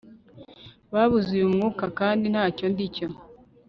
Babuze 0.93 1.29
uyu 1.37 1.53
mwuka 1.55 1.85
kandi 1.99 2.25
ntacyo 2.33 2.65
ndi 2.71 2.85
cyo 2.95 3.07